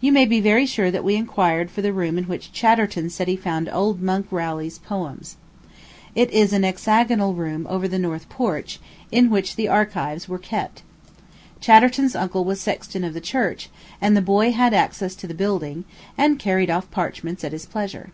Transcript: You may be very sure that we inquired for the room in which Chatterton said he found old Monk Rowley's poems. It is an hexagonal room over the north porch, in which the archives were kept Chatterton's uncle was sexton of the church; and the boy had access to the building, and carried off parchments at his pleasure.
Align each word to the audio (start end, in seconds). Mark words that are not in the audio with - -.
You 0.00 0.10
may 0.10 0.26
be 0.26 0.40
very 0.40 0.66
sure 0.66 0.90
that 0.90 1.04
we 1.04 1.14
inquired 1.14 1.70
for 1.70 1.80
the 1.80 1.92
room 1.92 2.18
in 2.18 2.24
which 2.24 2.50
Chatterton 2.50 3.10
said 3.10 3.28
he 3.28 3.36
found 3.36 3.68
old 3.68 4.02
Monk 4.02 4.26
Rowley's 4.32 4.78
poems. 4.80 5.36
It 6.16 6.32
is 6.32 6.52
an 6.52 6.64
hexagonal 6.64 7.32
room 7.32 7.64
over 7.70 7.86
the 7.86 7.96
north 7.96 8.28
porch, 8.28 8.80
in 9.12 9.30
which 9.30 9.54
the 9.54 9.68
archives 9.68 10.28
were 10.28 10.38
kept 10.40 10.82
Chatterton's 11.60 12.16
uncle 12.16 12.44
was 12.44 12.60
sexton 12.60 13.04
of 13.04 13.14
the 13.14 13.20
church; 13.20 13.68
and 14.00 14.16
the 14.16 14.20
boy 14.20 14.50
had 14.50 14.74
access 14.74 15.14
to 15.14 15.28
the 15.28 15.32
building, 15.32 15.84
and 16.18 16.40
carried 16.40 16.68
off 16.68 16.90
parchments 16.90 17.44
at 17.44 17.52
his 17.52 17.66
pleasure. 17.66 18.10